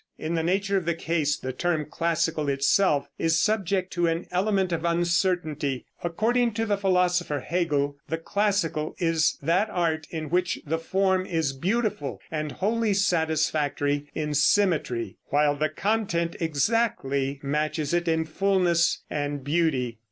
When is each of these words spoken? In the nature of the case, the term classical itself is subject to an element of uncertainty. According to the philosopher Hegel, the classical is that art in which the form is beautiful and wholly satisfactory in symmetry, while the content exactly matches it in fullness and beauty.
In 0.17 0.33
the 0.33 0.41
nature 0.41 0.77
of 0.77 0.85
the 0.85 0.95
case, 0.95 1.37
the 1.37 1.53
term 1.53 1.85
classical 1.85 2.49
itself 2.49 3.07
is 3.19 3.37
subject 3.39 3.93
to 3.93 4.07
an 4.07 4.25
element 4.31 4.71
of 4.71 4.83
uncertainty. 4.83 5.85
According 6.03 6.53
to 6.55 6.65
the 6.65 6.75
philosopher 6.79 7.39
Hegel, 7.41 7.97
the 8.09 8.17
classical 8.17 8.95
is 8.97 9.37
that 9.43 9.69
art 9.69 10.07
in 10.09 10.31
which 10.31 10.59
the 10.65 10.79
form 10.79 11.27
is 11.27 11.53
beautiful 11.53 12.19
and 12.31 12.53
wholly 12.53 12.95
satisfactory 12.95 14.09
in 14.15 14.33
symmetry, 14.33 15.17
while 15.25 15.55
the 15.55 15.69
content 15.69 16.35
exactly 16.39 17.39
matches 17.43 17.93
it 17.93 18.07
in 18.07 18.25
fullness 18.25 19.03
and 19.07 19.43
beauty. 19.43 19.99